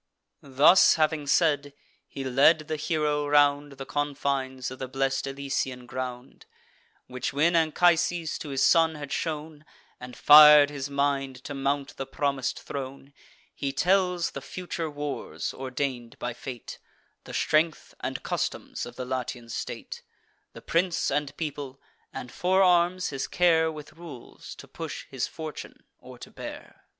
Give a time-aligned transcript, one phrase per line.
[0.41, 1.75] Thus having said,
[2.07, 6.47] he led the hero round The confines of the blest Elysian ground;
[7.05, 9.63] Which when Anchises to his son had shown,
[9.99, 13.13] And fir'd his mind to mount the promis'd throne,
[13.53, 16.79] He tells the future wars, ordain'd by fate;
[17.25, 20.01] The strength and customs of the Latian state;
[20.53, 21.79] The prince, and people;
[22.11, 26.85] and forearms his care With rules, to push his fortune, or to bear.